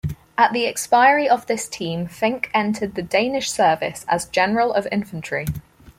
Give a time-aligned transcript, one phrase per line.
[0.35, 5.45] At the expiry of this term Finck entered Danish service as general of infantry.